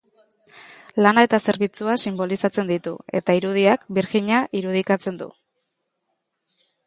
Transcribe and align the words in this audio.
Lana 1.05 1.23
eta 1.27 1.39
zerbitzua 1.51 1.97
sinbolizatzen 2.05 2.71
ditu 2.71 2.93
eta 3.21 3.37
irudiak 3.41 3.85
birjina 3.97 4.41
irudikatzen 4.61 5.21
du. 5.23 5.31